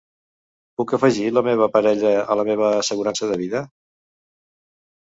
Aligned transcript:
Puc 0.79 0.93
afegir 0.97 1.27
la 1.35 1.43
meva 1.49 1.69
parella 1.77 2.15
a 2.23 2.39
la 2.41 2.49
meva 2.51 2.73
assegurança 2.81 3.33
de 3.37 3.41
vida? 3.47 3.65